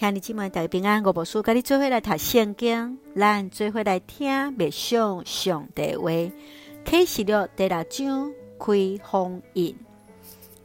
[0.00, 6.10] 兄弟姊妹大家平安，我无事，跟你做伙来读圣经，咱做伙来听默想上帝话。
[6.86, 9.76] 启示录第六章开封印，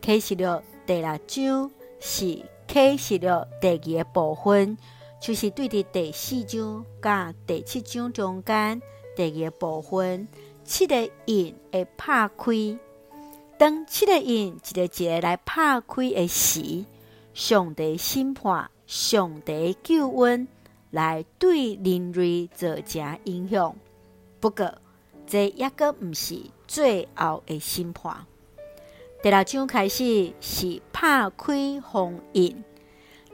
[0.01, 1.69] 启示录第六章
[1.99, 4.77] 是启示录第二个部分，
[5.19, 8.81] 就是对伫第四章甲第七章中间
[9.17, 10.29] 第二个部分，
[10.63, 12.79] 七个印会拍开。
[13.57, 16.85] 当七个印一个一个来拍开的时，
[17.33, 20.47] 上帝审判、上帝救恩
[20.91, 23.75] 来对人类造成影响。
[24.39, 24.73] 不过，
[25.25, 28.25] 这也阁毋是最后的审判。
[29.23, 32.63] 第六章开始是拍开封印，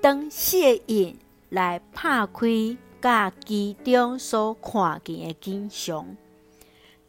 [0.01, 1.17] 当四个印
[1.49, 6.15] 来拍开，甲其中所看见的景象，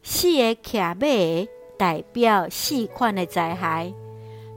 [0.01, 1.47] 四个骑马。
[1.75, 3.91] 代表四款的灾害，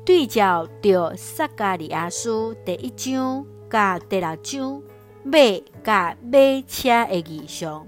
[0.05, 4.83] 对照着撒迦利亚书第一章甲第六章
[5.25, 5.39] 马
[5.83, 7.87] 甲马车的意象。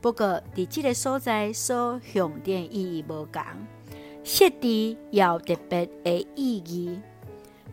[0.00, 3.42] 不过，伫即个所在所象征意义无同，
[4.22, 7.00] 设置要特别的意义。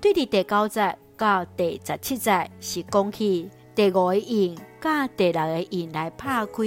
[0.02, 6.64] 对伫第九节到第十七节是讲起第五个印甲第六个印来拍开，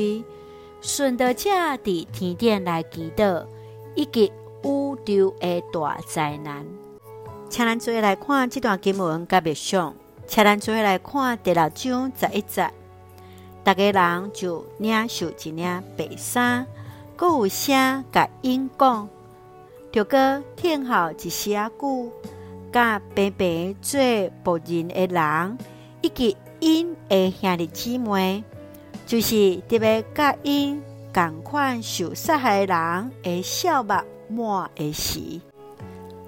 [0.80, 3.47] 顺著者伫天顶来祈祷。
[3.98, 4.30] 以及
[4.62, 6.67] 宇宙的大灾难，
[7.48, 9.95] 请咱做来看这段经文，甲别想，
[10.27, 12.69] 请咱做来看第六章十一节。
[13.64, 16.66] 逐个人就领受一领白衫，
[17.16, 19.08] 阁有声甲因讲，
[19.92, 22.12] 着阁听候一些仔久，
[22.72, 24.00] 甲平平做
[24.44, 25.58] 仆人的人，
[26.02, 28.42] 以及因的兄弟姊妹，
[29.06, 30.83] 就是特别甲因。
[31.12, 33.96] 同款受杀害人的笑目
[34.28, 35.40] 满的时，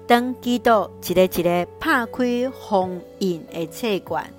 [0.09, 4.33] 当基督一个一个拍开封印的册卷，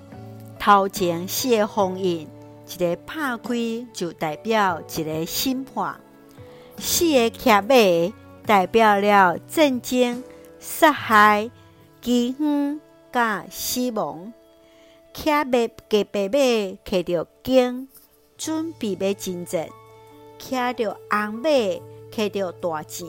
[0.59, 2.27] 头前四个封印，
[2.67, 5.95] 一个拍开就代表一个审判，
[6.77, 8.13] 四个骑马
[8.45, 10.21] 代表了战争、
[10.59, 11.49] 杀害、
[12.01, 14.33] 饥荒、甲死亡，
[15.13, 17.87] 骑马加白马骑着弓，
[18.37, 19.69] 准备要征战。
[20.37, 21.49] 骑着红马，
[22.11, 23.07] 骑着大箭，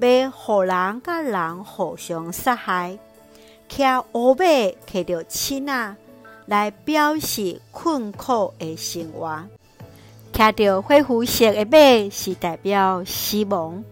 [0.00, 2.96] 要互人甲人互相杀害；
[3.68, 4.44] 骑乌马，
[4.86, 5.96] 骑着刺仔，
[6.46, 9.44] 来表示困苦的生活；
[10.32, 13.84] 骑着灰肤色的马，是代表死亡。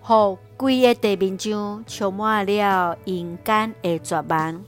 [0.00, 4.64] 互规个地面上充满了阴间的绝望，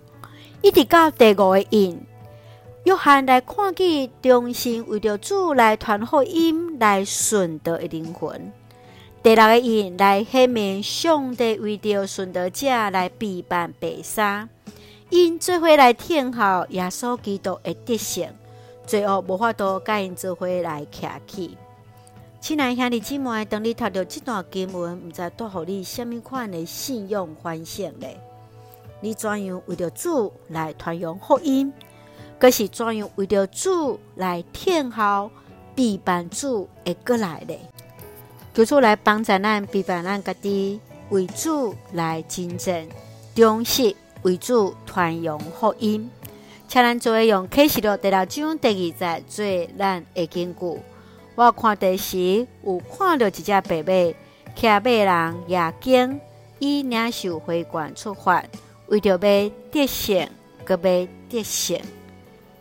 [0.62, 2.00] 一直到第五个印。
[2.84, 8.52] 约翰来看见忠心为着主来传福音来顺道的灵魂。
[9.24, 14.46] 第六个印来显明上帝为着顺道者来避办白沙，
[15.08, 18.28] 因做伙来听候耶稣基督的得胜，
[18.86, 21.56] 最后无法度甲因做伙来徛起。
[22.38, 28.06] 亲爱兄弟姊妹，当你读到这段经文，毋知带予你什么款的信仰反省呢？
[29.00, 31.72] 你怎样为着主来传扬福音？
[32.38, 35.30] 阁是怎样为着主来听候，
[35.74, 37.58] 避办主会过来咧？
[38.54, 40.78] 求主来帮助咱，陪伴咱家己，
[41.10, 42.86] 为主来征战，
[43.34, 46.08] 忠实为主传扬福音。
[46.68, 50.80] 请咱做用启示录第六章第二节做咱的根据。
[51.34, 54.14] 我看第时有看到一只白马，
[54.54, 56.20] 骑马人也惊，
[56.60, 58.44] 伊领袖回关出发，
[58.86, 60.28] 为着要得胜，
[60.64, 61.76] 搁要得胜。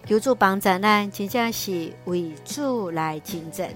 [0.07, 3.69] 求主帮助咱，真正是为主来征战。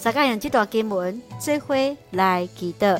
[0.00, 1.74] 大家用这段经文做伙
[2.12, 2.98] 来祈祷。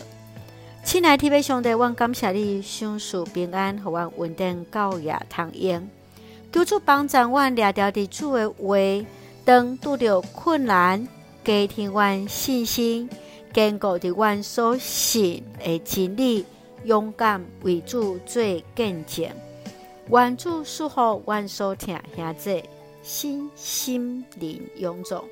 [0.84, 5.88] 亲爱的天父上帝，我感谢你，赏赐平安，和我稳定到夜通用。
[6.52, 9.06] 求助帮助我，抓牢的主的话，
[9.44, 11.06] 当拄着困难，
[11.44, 13.08] 加添我信心，
[13.54, 16.44] 坚固的我所信的真理，
[16.84, 18.42] 勇敢为主做
[18.74, 19.28] 见证。
[20.10, 22.62] 愿主赐福阮所听兄姊，
[23.02, 25.22] 身心灵勇壮，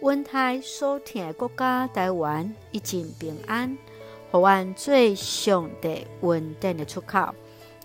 [0.00, 3.76] 阮台所听的国家台湾一尽平安，
[4.30, 7.34] 互阮最上帝稳定的出口。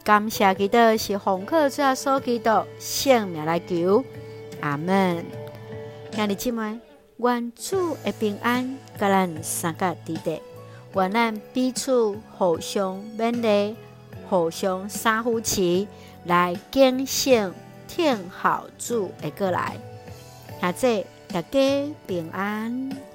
[0.02, 4.02] 感谢基督是奉靠主耶稣基督圣名来求，
[4.62, 5.26] 阿门。
[6.14, 6.80] 兄弟姊妹，
[7.18, 10.40] 愿主的平安，甲咱三个地带，
[10.94, 13.76] 愿咱彼此互相勉励，
[14.30, 15.86] 互相三扶持。
[16.24, 17.54] 来警醒，
[17.90, 19.76] 听候主会过来，
[20.62, 23.15] 下次大家平安。